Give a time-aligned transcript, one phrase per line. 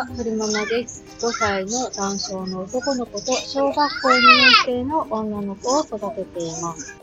[0.00, 1.04] は車間です。
[1.18, 6.98] 5歳の男性の男の子と小学校2年生の女の子を育てています。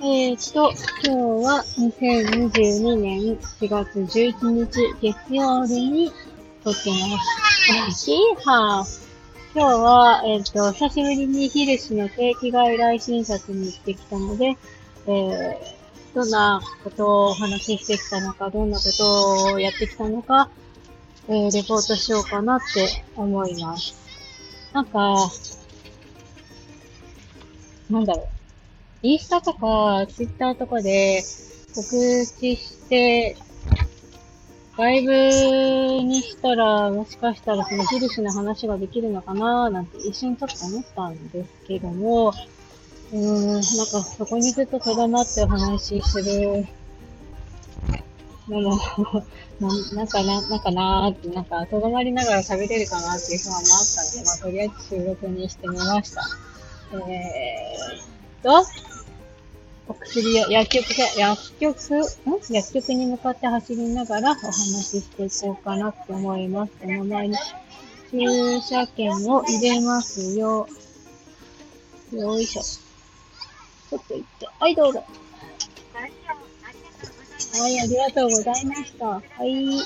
[0.00, 0.72] えーと、
[1.04, 6.10] 今日は2022年4月11日月曜日に
[6.64, 6.90] 撮って
[7.76, 8.06] ます。
[8.06, 9.00] ヒーハー
[9.54, 14.56] 今日は、えっ、と、久しぶりにヒルシの定期外来診察に行ってきたので、
[15.06, 15.80] えー
[16.14, 20.50] どんなことをお話ししてきたのか、どんなことをやってきたのか、
[21.28, 23.94] えー、レポートしようかなって思います。
[24.72, 25.30] なんか、
[27.90, 28.28] なんだろう。
[29.02, 31.22] インスタとか、ツイッターとかで
[31.74, 31.82] 告
[32.26, 33.36] 知して、
[34.76, 35.12] ライブ
[36.02, 42.32] にしたら、もしかしたらそのヒルシの話ができるのかななんて一瞬ちょっと思ったんですけども、
[43.12, 46.66] うーん、なんかそこにずっととどまってお話しする
[48.50, 48.70] の
[49.60, 56.22] な、なんかな、なんかなーって、なんかとどまりながら喋れるかなっていう不安もあったので、まあとりあえず収録にしてみました。
[57.08, 58.66] えーと、
[59.86, 62.54] お薬を薬局で、薬局、ん？
[62.54, 66.72] 薬局に向かって走りながらお話ししていこうかなって思います。
[66.82, 67.36] お名前に
[68.10, 70.68] 駐車券を入れますよ。
[72.12, 72.62] よいしょ。
[72.62, 74.48] ちょっと行って。
[74.58, 75.04] はい、どうぞ。
[77.52, 79.06] はい、ありがとうございました。
[79.06, 79.80] はい。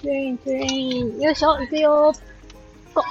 [0.00, 1.20] ツイン、ツイン。
[1.20, 2.94] よいしょ、行くよー。
[2.94, 3.02] こ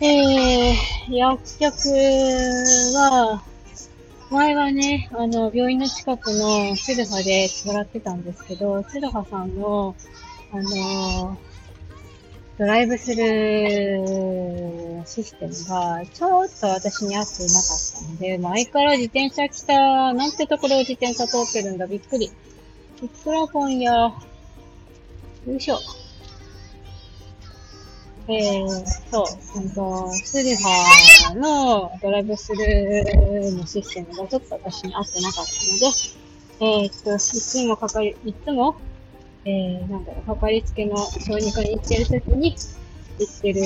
[0.00, 1.88] えー、薬局
[2.94, 3.42] は、
[4.30, 9.94] 前はね、あの、病院の近くのセルファでもらってたんですけど、セルファさんの、
[10.52, 11.51] あのー
[12.58, 22.30] ドライブスルーシステムが、ちょっと私に合っていなかったので、前から自転車来た、なんてところを自転車通ってるんだ、びっくり。
[23.02, 24.14] いくら本や、よ
[25.48, 25.78] いしょ。
[28.28, 29.24] えー、そ
[29.56, 38.76] う、うんと、スリハーのドライブスルーのシステムがちょっと私に合ってなかったので、えー、っと、いつもかかり、いつも
[39.44, 42.54] えー、なんだろう、かかりつけの小児科に行ってる時に、
[43.18, 43.60] 行ってる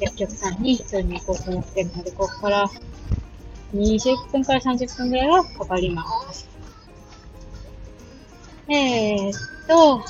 [0.00, 2.70] 薬局さんに一緒に行こうと思ってるので、ここから
[3.74, 6.48] 20分から30分ぐらいはかかります。
[8.68, 9.32] えー、っ
[9.66, 10.02] と、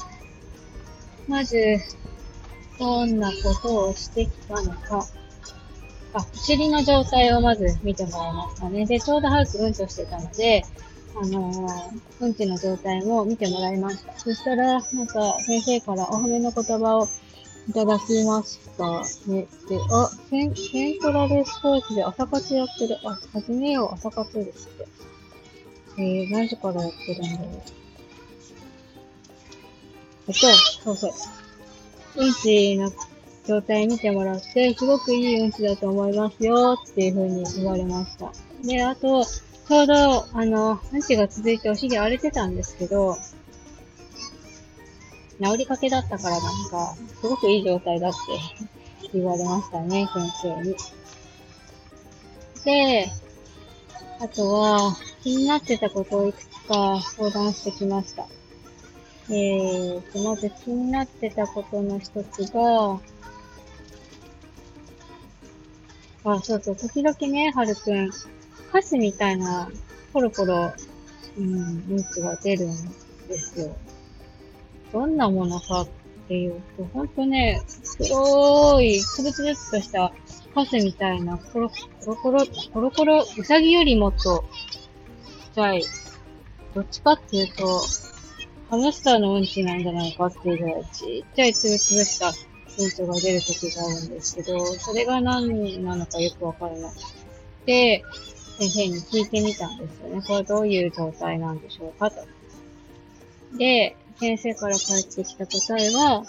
[1.28, 1.78] まず、
[2.78, 5.06] どんなことをしてきたのか。
[6.12, 8.86] あ、お尻の状態をまず見てもらいましたね。
[8.86, 10.64] で、ちょうど早くうんちをしてたので、
[11.16, 14.18] あのー、うんちの状態も見てもらいました。
[14.18, 17.08] そしたら、なんか、先生からお褒めの言葉を
[17.68, 19.46] いただきましたね。
[19.68, 22.98] で、あ、センセントラルスポーツで朝活やってる。
[23.04, 24.88] あ、始めよう、朝活ですって。
[25.96, 27.62] えー、何時からやってるんだろう。
[30.26, 30.46] えっと、
[30.84, 31.12] そうそう。
[32.16, 32.92] うんちの
[33.46, 38.32] 状態見てもらって、すごくいいうんちだと思いますよっていう風に言われました。
[38.62, 39.24] で、あと、
[39.66, 43.16] ちょうど、あの、うんちが続いてお尻荒れてたんですけど、
[45.42, 50.76] 治りかけだったからなんか、すごくいい状態だって言われましたね、先生に。
[52.64, 53.06] で、
[54.20, 58.26] あとは、気になってたことをいくつか相談してきました。
[59.30, 63.00] えーと、まず気になってたことの一つが、
[66.26, 68.10] あ、そうそう、時々ね、はるくん、
[68.74, 69.70] カスみたいな、
[70.12, 70.72] ポロポロ、
[71.38, 72.70] うん、うんちが出るん
[73.28, 73.76] ですよ。
[74.92, 75.88] どんなものかっ
[76.26, 77.62] ていうと、ほんとね、
[77.96, 80.12] 黒い、つぶつぶっとした
[80.56, 81.70] カスみたいな、コロ
[82.04, 84.44] コロコロ、コロコロ、うさぎよりもっと、
[85.44, 85.84] ちっちゃい、
[86.74, 87.80] どっちかっていうと、
[88.70, 96.96] ハムスターのうんちなんじゃないかっていうぐらい、ちっちゃいつぶつぶしたうんちが出る時があるんですけど、それが何なのかよくわからなく
[97.66, 98.02] て、
[98.58, 100.22] 先生に聞いてみたんですよね。
[100.26, 102.16] これどういう状態なんでしょうかと。
[103.56, 106.24] で、先生から返ってきた答えは、うん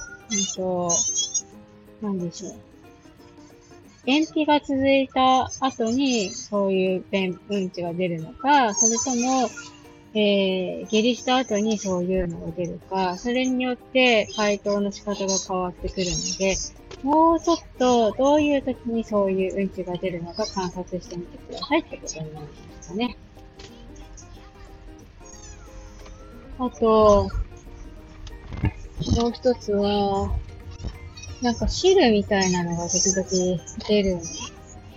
[0.55, 0.91] と、
[2.01, 2.55] なんでしょう。
[4.05, 9.49] 便秘が続いた後に、そういう便、うんちが出るのか、それとも、
[10.13, 16.55] えー、下痢した後にそういうのが出るか、それによって回答の仕方が変わってくるので、
[17.05, 23.17] もうちょっとどういう時にそういううんちが出るのか観察してみてくださいってことになりましたね。
[26.57, 27.29] あと、
[29.19, 30.35] もう一つは、
[31.43, 34.19] なんか汁みたいなのが時々出るん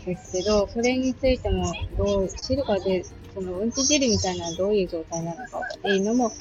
[0.06, 6.32] ですけど、それについてもどう、汁が出る、そのうんち汁みたいなのはどういう状態なのかっていうのも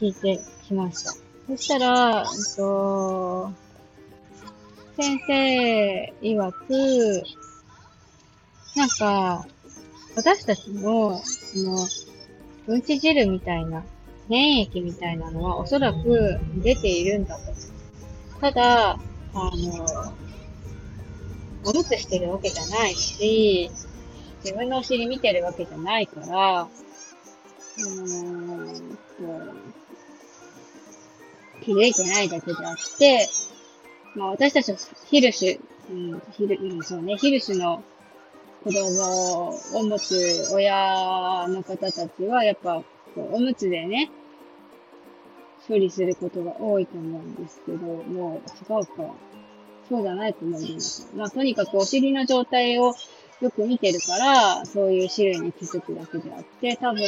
[0.00, 1.12] 聞いてきました。
[1.46, 3.63] そしたら、えっと、
[4.96, 7.22] 先生曰く、
[8.76, 9.46] なんか、
[10.14, 11.88] 私たちの、その、
[12.68, 13.82] うんち汁みたいな、
[14.28, 17.42] 粘液みたいなのはおそらく出ているんだと。
[18.40, 18.98] ただ、あ
[19.34, 20.14] の、
[21.64, 23.70] おむつしてるわけじゃないし、
[24.44, 29.04] 自分のお尻見てるわけじゃないから、うーんと、
[31.64, 33.28] 気づいてないだけであって、
[34.14, 37.82] まあ私たちはヒルシュ、うん、ヒル、うん、そうね、ヒルシュの
[38.64, 42.82] 子供を持つ親の方たちは、やっぱ、
[43.16, 44.10] おむつでね、
[45.68, 49.14] 処理することが多いと思うんですけど、もう違うか。
[49.88, 52.94] そうじゃないと思うんですまあ、とにかくお尻の状態を
[53.42, 57.02] よく見てるから、そういう種類に気づくだけであって、多分、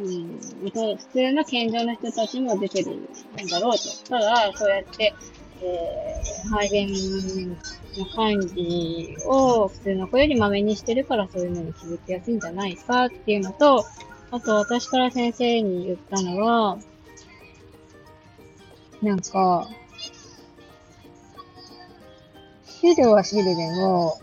[0.00, 4.08] うん、普通の健常な人たちも出てるんだろうと。
[4.08, 5.14] ただ、そうやって、
[5.62, 13.84] えー、排便の管理を普通の子よりまめにしてるからそういうのに気づきやすいんじゃないかっていうのと、
[14.30, 16.78] あと私から先生に言ったのは、
[19.02, 19.68] なんか、
[22.64, 24.18] 汁は汁でも、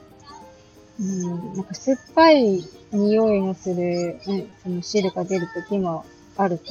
[1.00, 6.06] うん、なんか酸っぱい匂いのする、うん、その汁が出るときも
[6.38, 6.66] あると。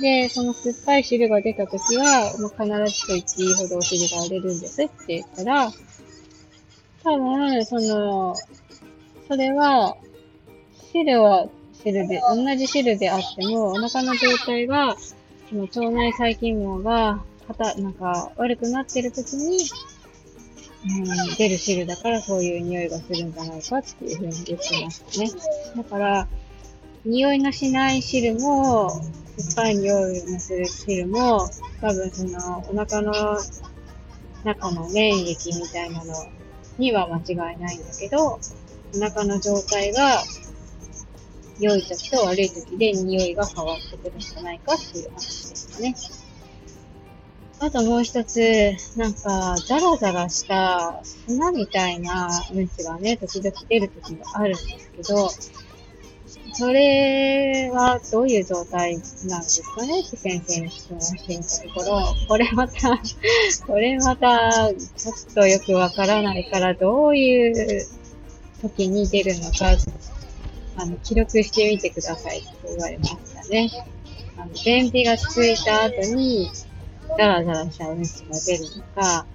[0.00, 5.70] で、その酸っぱい汁が出たときは、もう必ずと言っていいほどお汁が出るんですって言ったら、
[7.02, 8.34] 多分、その、
[9.26, 9.96] それは、
[10.92, 11.48] 汁は
[11.82, 14.96] 汁で、同じ汁であっても、お腹の状態が、
[15.48, 19.58] その腸内細菌網が、かた、なんか、悪くなってるときに、
[20.86, 25.30] うん、出る汁だからそういう匂いがするんじゃないかっていうふうに言ってましたね。
[25.76, 26.28] だから、
[27.04, 31.48] 匂いのしない汁も、酸っぱい匂いのする汁も、
[31.80, 33.12] 多分その、お腹の
[34.44, 36.14] 中の粘液みたいなの
[36.78, 38.38] には間違いないんだけど、
[38.94, 40.22] お腹の状態が
[41.58, 45.94] 良い時と悪い時で匂いが変わってくるんじゃないかっていう話でしたね。
[47.60, 48.40] あともう一つ、
[48.96, 55.28] なんか、ザラザラした砂みたいなうんちがね、時々出る時があるんですけど、
[56.52, 58.96] それはどういう状態
[59.26, 63.00] なんですかねって先生に質問してみたところ、これまた
[63.66, 67.86] これまた、ちょっとよくわからないから、どういう
[68.62, 69.76] 時に出るのか、
[70.76, 73.70] あの、記録してみてくださいって言われましたね。
[74.36, 76.50] あの、便秘がついた後に、
[77.18, 79.26] ザラザラしたうんちが出るのか、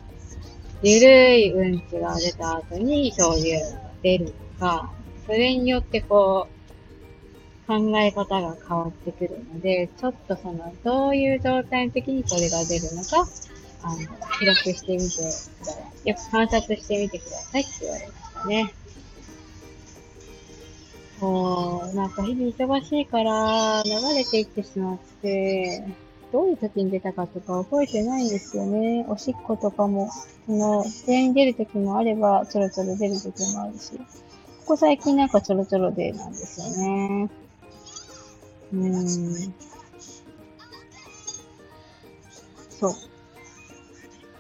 [0.82, 4.94] ゆるいうんちが出た後にそういうのが出るのか、
[5.26, 13.28] それによってこう、考え方が変わってくるので、ちょっとその、どういう状態の時にこれが出るのか、
[13.82, 13.98] あの、
[14.40, 15.50] 記録してみてくださ
[16.06, 16.08] い。
[16.08, 18.74] よく観察してみてくださいって言われましたね。
[21.20, 25.84] もう、なんか日々忙しいから流れていってしまって、
[26.34, 29.06] どういう時に出たかとか覚えてないんですよね。
[29.08, 30.10] おしっことかも、
[30.48, 34.04] その、全員出る時もあれば、ちょろちょろ出る時もあるし、こ
[34.66, 37.30] こ最近なんかちょろちょろでなんですよね。
[38.74, 39.54] うーん。
[42.72, 42.92] そう。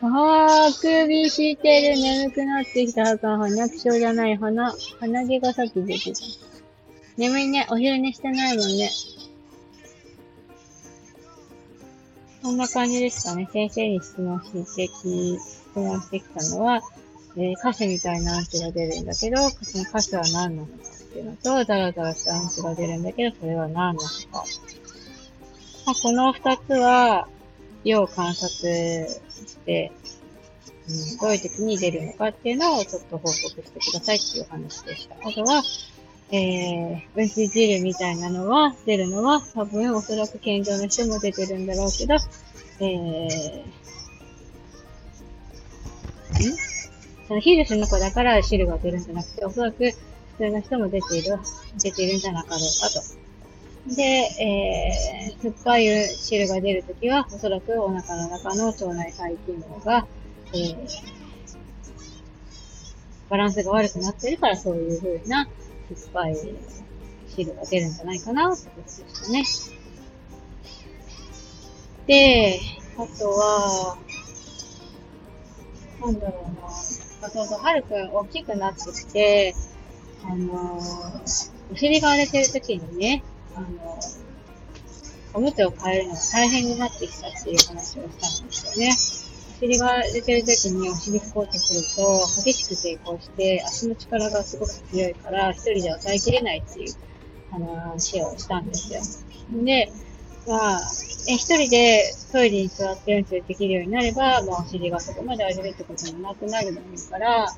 [0.02, 2.02] あー、首してる。
[2.02, 3.04] 眠くなってきた。
[3.04, 4.36] はか鼻くしょうじゃない。
[4.36, 6.20] 鼻、鼻毛がさっき出てた。
[7.18, 7.68] 眠いね。
[7.70, 8.90] お昼寝してないもんね。
[12.44, 13.48] こんな感じですかね。
[13.54, 16.82] 先生に質問してき、質問してきたのは、
[17.38, 24.06] えー、歌詞みたいなアンチが出るんだけど、その歌詞は何なのかっていうのと、ザラザラしたアンチが出るんだけど、それは何なのか。
[25.86, 27.30] まあ、この二つは、
[27.86, 29.94] 要観察して、
[30.90, 35.16] うん、どういう時に出るのかっていうのをちょっと報告してくださいっていう話でした。
[35.16, 35.64] あとは、
[36.36, 42.16] えー、うんち汁みたいなのは、出るのは、多分おそらく健常の人も出てるんだろうけど、
[42.80, 43.64] えー、ん
[47.28, 49.94] そのヒルスの子だから汁が出るんじゃなくて、おそらく普
[50.40, 51.38] 通の人も出ている、
[51.78, 53.96] 出ているんじゃなかろうかと。
[53.96, 60.08] で、えー、酸っぱい汁が出るときは、おそらくお腹の中の腸内細菌が、
[60.52, 60.88] えー、
[63.30, 65.48] バランスが悪くなってるからそういう風な
[65.90, 66.36] 酸っぱい
[67.28, 69.44] 汁が出るんじゃないかなってことでしたね。
[72.08, 72.60] で、
[72.98, 73.98] あとは、
[76.02, 76.68] なんだろうな。
[76.68, 79.56] あ、そうそう、はるくん大きくなってきて、
[80.26, 83.24] あのー、お尻が荒れてる時にね、
[83.56, 83.70] あのー、
[85.34, 89.23] おむつを変えるのが大変になってきたっていう話をしたんですよね。
[89.58, 96.94] お尻が出てる時にお尻拭こうとすると、激しく抵抗して、足の力がすごく強いから、一人で抑えきれないっていう
[97.52, 99.02] 話をしたんですよ。
[99.64, 99.92] で、
[100.48, 100.82] まあ、
[101.30, 107.50] え一人でトイレに座ってうんちできるようになれば、まあ、お尻がそこまで荒れるってこともなくなるのから、あ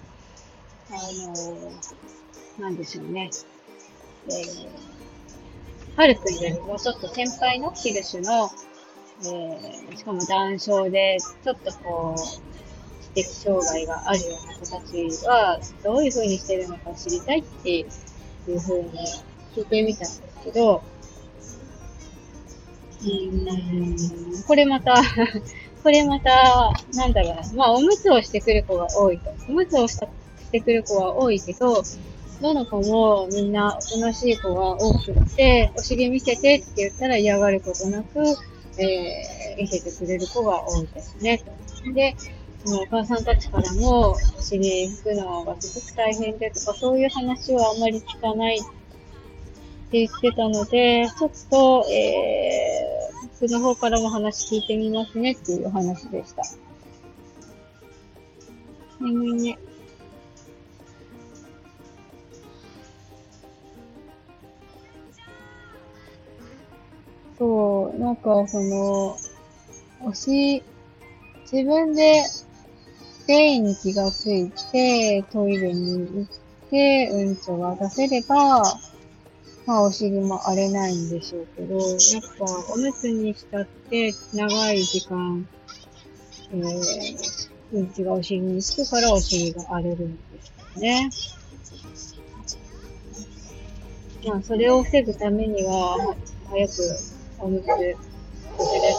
[0.91, 1.71] の
[2.59, 3.31] なんでしょうね。
[4.27, 8.51] えー、ハルくんよりもちょっと先輩のヒルシュの、
[9.22, 17.88] えー、しかも断症で、ちょっとこう、知的障害があるような子たちは、どういう風にしてるのか知りたいっていう
[18.60, 18.89] 風に
[19.55, 20.84] 聞いてみたんですけど、
[23.03, 24.95] うん、これまた
[25.84, 27.53] これまた、なんだろうな。
[27.53, 29.29] まあ、おむつをしてくる子が多いと。
[29.48, 31.84] おむつをしたしてくる子は多いけど、
[32.41, 38.36] どの子もみんなおとなしい子が多くて、お尻見せてって言ったら嫌がることなく、
[38.77, 41.44] えー、見せてくれる子が多いですね。
[41.94, 42.15] で、
[42.65, 48.60] そのお母さんたちからも、お尻拭くのがすごく大変でとか、そういう話はあんまり聞かないっ
[49.91, 56.44] て言ってたので、ちょっと、えー、僕の方からも話聞いてみますねっていう話でした。
[59.00, 59.60] 眠いね。
[68.25, 69.17] そう、なんかその、
[70.12, 70.63] 推し、
[71.51, 72.24] 自分で
[73.27, 78.63] 全員に気がついて、トイレに行って、うんちょが出せれば、
[79.67, 81.88] まあお尻も荒れないんでしょうけど、やっ
[82.38, 85.48] ぱおむつにしたって長い時間、
[86.51, 91.10] えー、うんちがお尻につくからお尻が荒れるんですよね。
[94.27, 96.15] まあそれを防ぐためには、
[96.50, 96.74] 早く
[97.39, 97.65] おむつ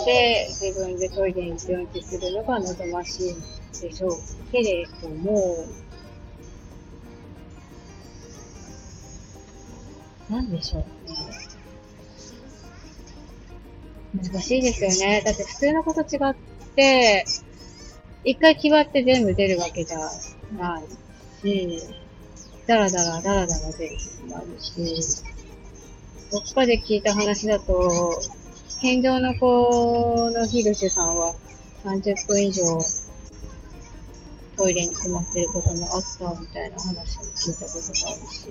[0.06, 3.34] 崩れて、自分でトイレに行ってするのが望ましい
[3.80, 4.12] でしょう
[4.52, 5.66] けれども、
[10.30, 11.16] なんでしょうね。
[14.22, 15.22] 難しいですよね。
[15.24, 16.34] だって普通の子と違っ
[16.74, 17.24] て、
[18.24, 19.98] 一回決まって全部出るわけじゃ
[20.58, 20.84] ない
[21.42, 21.80] し、
[22.66, 25.22] ダラダラダラダラ出る時もあるし、
[26.32, 28.20] どっかで聞いた話だと、
[28.80, 31.34] 健常の子のヒルシュさんは
[31.84, 32.62] 30分以上
[34.56, 38.48] トイレに詰まってることもあったみたいな話も聞いたことがあるし。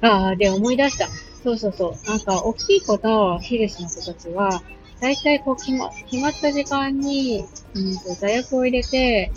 [0.00, 1.08] ああ、で、思い出した。
[1.42, 2.08] そうそうそう。
[2.08, 4.62] なんか、大きい子とヒルシの子たちは、
[5.00, 9.30] だいたいこう決ま、決まった時間に、うんと、座薬を入れて、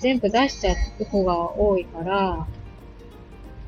[0.00, 2.46] 全部出しちゃう子が多いから、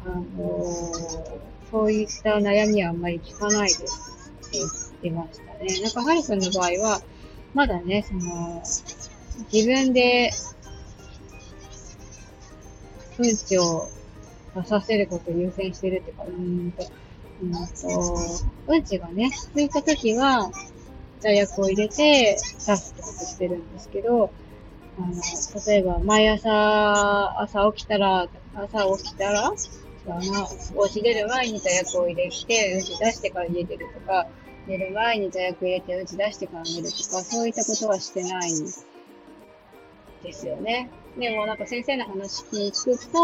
[0.07, 4.13] あのーそういった悩みはあんまり聞かないです
[4.59, 5.81] って言ってましたね。
[5.83, 7.01] なんか、ハルくんの場合は、
[7.55, 8.63] まだね、その、
[9.53, 10.31] 自分で、
[13.17, 13.89] うんちを
[14.57, 16.85] 出させることを優先してるっていうか、うーんと、
[17.43, 17.63] うんと、
[18.67, 20.51] うんちがね、ついた時は、
[21.21, 24.31] 罪悪を入れて出すってことしてるんですけど、
[24.99, 29.53] あの、例えば、毎朝、朝起きたら、朝起きたら、
[30.05, 30.47] かな。
[30.75, 34.27] お家出る前に座薬を入れて、うんち出してから家出るとか、
[34.66, 38.64] 寝る前に座薬入れてうんち出してから寝るとか、そういったことはしてないん
[40.23, 40.90] ですよね。
[41.18, 43.18] でもなんか先生の話聞くと、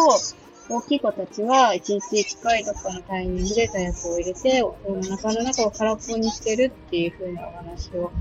[0.72, 8.12] 大きい子たちは1日1回どっかのタイミングで座薬を入れて、お腹の中を空っぽにしてるっていう風なお話を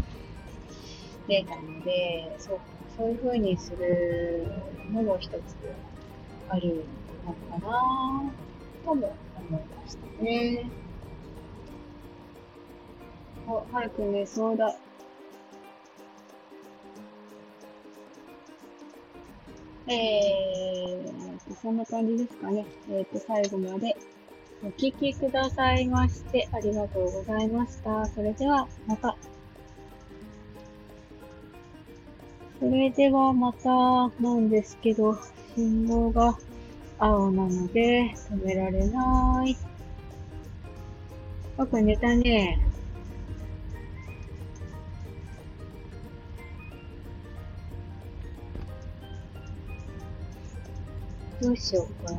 [1.11, 2.59] してたので、そう
[2.97, 4.47] そういう風にする
[4.91, 5.35] のも一つ
[6.49, 6.83] ある
[7.25, 8.33] のかな
[8.83, 10.65] とも思いましたね。
[13.49, 14.75] お、はるく寝そうだ。
[19.87, 22.63] えー、そんな感じですかね。
[22.91, 23.97] えっ、ー、と、最後まで
[24.63, 28.05] お聞きくださいましてありがとうございました。
[28.05, 29.17] それでは、また。
[32.59, 33.69] それではまた
[34.21, 35.17] なんですけど、
[35.55, 36.37] 信号が
[36.99, 39.57] 青なので止められない。
[41.57, 42.68] 僕寝たね。
[51.41, 52.17] どうしようかな。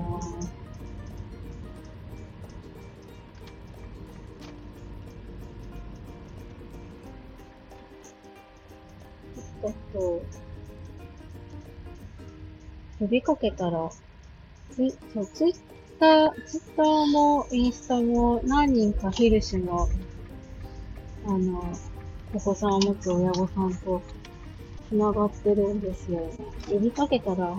[9.61, 10.23] ちょっと、
[12.99, 13.91] 呼びかけたら、
[14.71, 15.55] ツそうツイッ
[15.99, 19.87] ター、ツイッターもインスタも何人かヒルシの、
[21.27, 21.63] あの、
[22.33, 24.03] お子さんを持つ親御さんと
[24.89, 26.31] 繋がってるんですよ。
[26.71, 27.59] 呼びかけたら、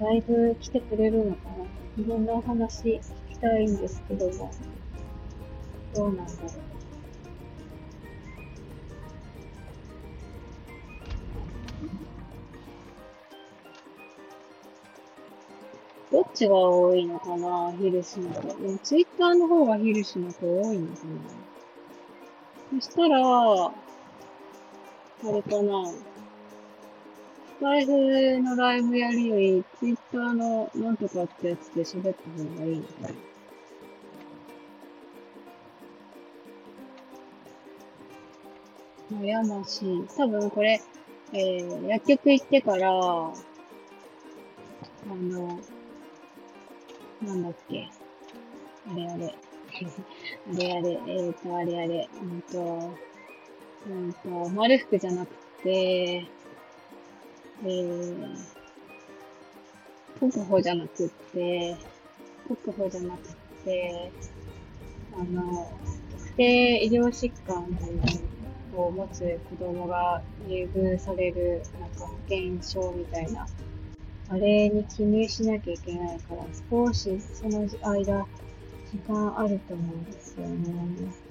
[0.00, 1.64] だいぶ来てくれるのかな
[1.98, 4.50] いろんなお話聞きたいんですけども、
[5.94, 6.68] どうなんだろう。
[16.10, 18.40] どっちが多いのかなヒルシの子。
[18.40, 21.02] でもツイッターの方がヒルシの子多いのか
[22.72, 23.18] なそしたら、
[23.66, 23.72] あ
[25.24, 25.92] れかな
[27.58, 33.08] スタイフのライブやるより、ツイッターのなんとかってやつで喋った方がいいのかな
[39.20, 40.06] 悩ましい。
[40.16, 40.80] 多分これ、
[41.32, 42.92] えー、薬局行ってから、あ
[45.08, 45.58] の、
[47.20, 47.90] なんだっけ？
[48.88, 49.34] あれあれ。
[50.54, 52.92] あれあれ、えーと、あれあれ、うんと、
[53.88, 55.34] うんと、丸服じゃなく
[55.64, 56.24] て、
[57.64, 58.36] えー、
[60.20, 61.76] 国保じゃなくって、
[62.46, 63.32] 国保じゃなくっ
[63.64, 64.12] て、
[65.14, 65.70] あの、
[66.12, 67.64] 特定医療疾患
[68.76, 73.46] を持つ子供が優遇される、なんか保険証みたいな、
[74.28, 78.26] あれに記入しなきゃいけないから、少しその間、
[78.90, 81.28] 時間あると思うんですよね。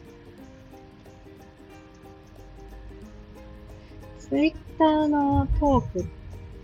[4.19, 6.17] ツイッターのトークっ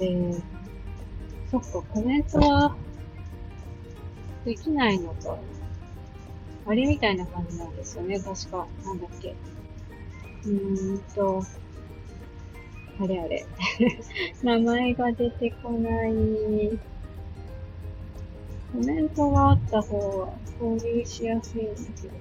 [0.03, 0.41] て、
[1.49, 2.75] そっか、コメントは
[4.45, 5.37] できないのか。
[6.65, 8.67] あれみたいな感じなんですよね、確か。
[8.85, 9.35] なんだっけ。
[10.45, 11.43] うーんと、
[12.99, 13.45] あれあれ。
[14.43, 16.79] 名前が出てこない。
[18.71, 22.13] コメントがあった方が交流しやすいんだけど。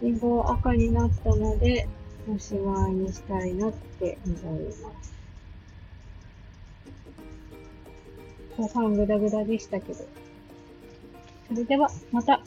[0.00, 1.88] 信号赤になったので、
[2.26, 5.12] おしまいにしたいなって思います。
[8.56, 10.06] 後半グダグダでしたけど。
[11.48, 12.40] それでは、また。